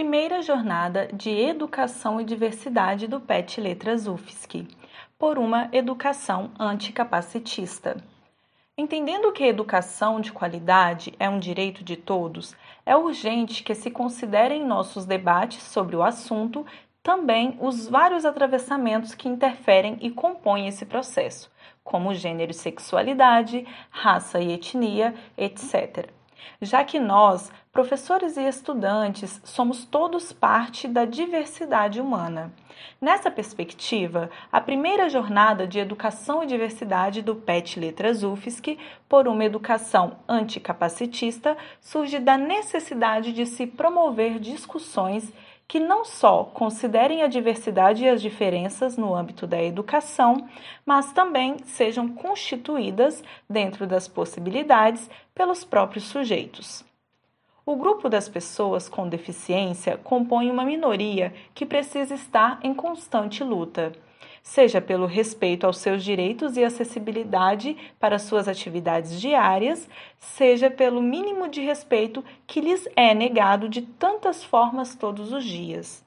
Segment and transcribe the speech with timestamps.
[0.00, 4.66] primeira jornada de Educação e Diversidade do PET Letras UFSC,
[5.18, 7.98] por uma educação anticapacitista.
[8.78, 12.56] Entendendo que a educação de qualidade é um direito de todos,
[12.86, 16.64] é urgente que se considerem em nossos debates sobre o assunto
[17.02, 21.52] também os vários atravessamentos que interferem e compõem esse processo,
[21.84, 26.10] como gênero e sexualidade, raça e etnia, etc
[26.60, 32.52] já que nós, professores e estudantes, somos todos parte da diversidade humana.
[33.00, 39.44] Nessa perspectiva, a primeira jornada de Educação e Diversidade do PET Letras UFSC, por uma
[39.44, 45.32] educação anticapacitista, surge da necessidade de se promover discussões
[45.70, 50.48] que não só considerem a diversidade e as diferenças no âmbito da educação,
[50.84, 56.84] mas também sejam constituídas, dentro das possibilidades, pelos próprios sujeitos.
[57.64, 63.92] O grupo das pessoas com deficiência compõe uma minoria que precisa estar em constante luta
[64.42, 69.88] seja pelo respeito aos seus direitos e acessibilidade para suas atividades diárias,
[70.18, 76.04] seja pelo mínimo de respeito que lhes é negado de tantas formas todos os dias.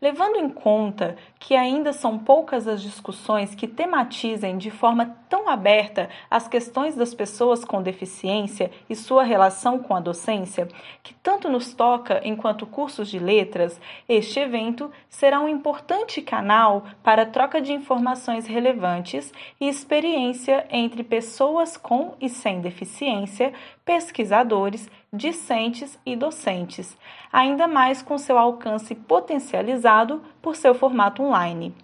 [0.00, 6.08] Levando em conta que ainda são poucas as discussões que tematizem de forma tão aberta
[6.30, 10.68] as questões das pessoas com deficiência e sua relação com a docência,
[11.02, 17.22] que tanto nos toca enquanto cursos de letras, este evento será um importante canal para
[17.22, 23.52] a troca de informações relevantes e experiência entre pessoas com e sem deficiência,
[23.84, 26.96] pesquisadores, discentes e docentes,
[27.32, 31.74] ainda mais com seu alcance potencializado por seu formato online.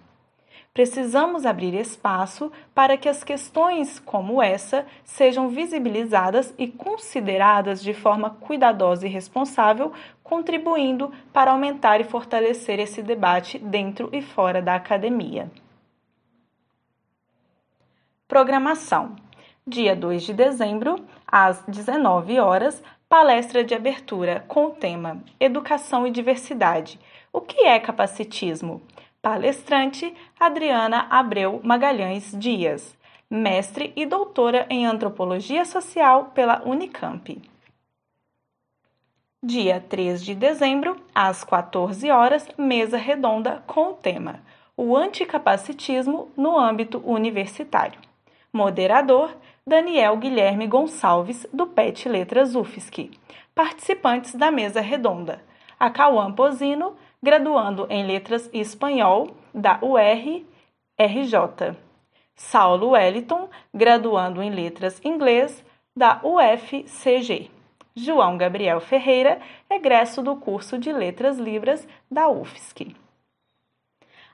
[0.73, 8.29] Precisamos abrir espaço para que as questões como essa sejam visibilizadas e consideradas de forma
[8.29, 9.91] cuidadosa e responsável,
[10.23, 15.51] contribuindo para aumentar e fortalecer esse debate dentro e fora da academia.
[18.25, 19.17] Programação:
[19.67, 26.11] dia 2 de dezembro, às 19 horas, palestra de abertura com o tema Educação e
[26.11, 26.97] Diversidade.
[27.33, 28.81] O que é capacitismo?
[29.21, 32.97] Palestrante Adriana Abreu Magalhães Dias,
[33.29, 37.39] mestre e doutora em Antropologia Social pela Unicamp.
[39.43, 44.39] Dia 3 de dezembro, às 14 horas, mesa redonda com o tema
[44.75, 47.99] O anticapacitismo no âmbito universitário.
[48.51, 53.11] Moderador Daniel Guilherme Gonçalves, do PET Letras UFSC.
[53.53, 55.43] Participantes da mesa redonda:
[55.81, 60.45] Acauã Pozino, graduando em Letras e Espanhol, da UR-RJ.
[62.35, 65.65] Saulo Wellington, graduando em Letras Inglês,
[65.97, 67.49] da UFCG.
[67.95, 72.95] João Gabriel Ferreira, egresso do curso de Letras Libras da UFSC.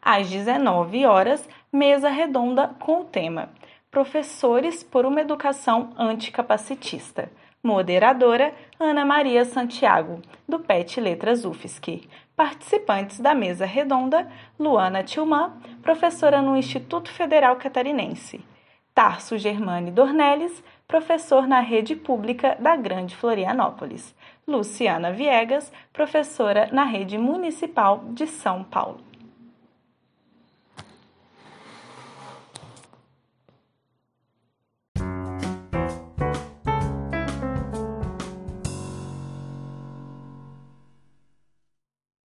[0.02, 3.48] Às 19 horas, mesa redonda com o tema
[3.90, 7.32] Professores por uma Educação Anticapacitista.
[7.64, 12.08] Moderadora Ana Maria Santiago, do PET Letras UFSC.
[12.36, 14.28] Participantes da mesa redonda:
[14.60, 18.40] Luana Tilman, professora no Instituto Federal Catarinense.
[18.94, 24.16] Tarso Germani Dornelles, professor na rede pública da Grande Florianópolis.
[24.48, 29.07] Luciana Viegas, professora na rede municipal de São Paulo.